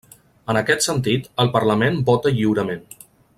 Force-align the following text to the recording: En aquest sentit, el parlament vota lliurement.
En 0.53 0.57
aquest 0.61 0.85
sentit, 0.85 1.27
el 1.43 1.51
parlament 1.57 2.01
vota 2.09 2.33
lliurement. 2.39 2.83